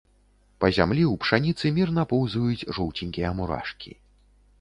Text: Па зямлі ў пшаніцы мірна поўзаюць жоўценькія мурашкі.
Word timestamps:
Па 0.63 0.69
зямлі 0.77 1.03
ў 1.07 1.13
пшаніцы 1.25 1.71
мірна 1.75 2.05
поўзаюць 2.13 2.67
жоўценькія 2.79 3.29
мурашкі. 3.41 3.91